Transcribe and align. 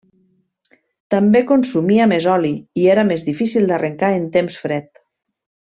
També 1.15 1.41
consumia 1.51 2.07
més 2.13 2.27
oli, 2.37 2.51
i 2.85 2.89
era 2.97 3.07
més 3.13 3.27
difícil 3.31 3.71
d'arrencar 3.73 4.11
en 4.21 4.29
temps 4.39 4.57
fred. 4.67 5.07